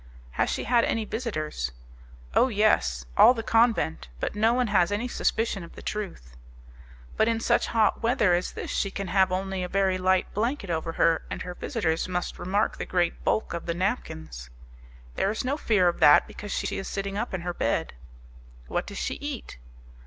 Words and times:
"Has 0.31 0.49
she 0.49 0.63
had 0.63 0.83
any 0.83 1.05
visitors?" 1.05 1.71
"Oh, 2.33 2.47
yes! 2.47 3.05
all 3.17 3.35
the 3.35 3.43
convent; 3.43 4.07
but 4.19 4.33
no 4.33 4.51
one 4.51 4.65
has 4.65 4.91
any 4.91 5.07
suspicion 5.07 5.63
of 5.63 5.75
the 5.75 5.83
truth." 5.83 6.35
"But 7.17 7.27
in 7.27 7.39
such 7.39 7.67
hot 7.67 8.01
weather 8.01 8.33
as 8.33 8.53
this 8.53 8.71
she 8.71 8.89
can 8.89 9.09
have 9.09 9.31
only 9.31 9.61
a 9.61 9.69
very 9.69 9.99
light 9.99 10.33
blanket 10.33 10.71
over 10.71 10.93
her, 10.93 11.21
and 11.29 11.43
her 11.43 11.53
visitors 11.53 12.07
must 12.07 12.39
remark 12.39 12.77
the 12.79 12.85
great 12.87 13.23
bulk 13.23 13.53
of 13.53 13.67
the 13.67 13.75
napkins." 13.75 14.49
"There 15.17 15.29
is 15.29 15.45
no 15.45 15.55
fear 15.55 15.87
of 15.87 15.99
that, 15.99 16.25
because 16.25 16.51
she 16.51 16.79
is 16.79 16.87
sitting 16.87 17.15
up 17.15 17.31
in 17.31 17.41
her 17.41 17.53
bed." 17.53 17.93
"What 18.67 18.87
does 18.87 18.97
she 18.97 19.17
eat?" 19.17 19.59